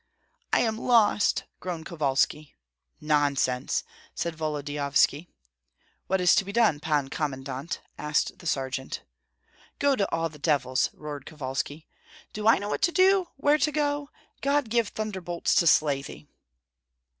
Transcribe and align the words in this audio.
"I 0.51 0.61
am 0.61 0.79
lost!" 0.79 1.43
groaned 1.59 1.85
Kovalski. 1.85 2.55
"Nonsense!" 2.99 3.83
said 4.15 4.35
Volodyovski. 4.35 5.27
"What 6.07 6.19
is 6.19 6.33
to 6.37 6.43
be 6.43 6.51
done, 6.51 6.79
Pan 6.79 7.09
Commandant?" 7.09 7.81
asked 7.99 8.39
the 8.39 8.47
sergeant. 8.47 9.03
"Go 9.77 9.95
to 9.95 10.09
all 10.11 10.27
the 10.29 10.39
devils!" 10.39 10.89
roared 10.95 11.27
Kovalski. 11.27 11.85
"Do 12.33 12.47
I 12.47 12.57
know 12.57 12.69
what 12.69 12.81
to 12.81 12.91
do, 12.91 13.27
where 13.37 13.59
to 13.59 13.71
go? 13.71 14.09
God 14.41 14.69
give 14.71 14.87
thunderbolts 14.87 15.53
to 15.53 15.67
slay 15.67 16.01
thee!" 16.01 16.27